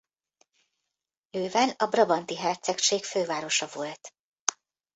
[1.31, 4.13] Leuven a Brabanti Hercegség fővárosa volt.